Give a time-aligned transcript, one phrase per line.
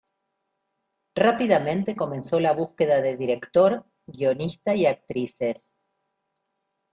[1.15, 5.75] Rápidamente comenzó la búsqueda de director, guionista y actrices.